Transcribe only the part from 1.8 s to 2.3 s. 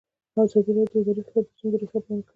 رېښه بیان کړې.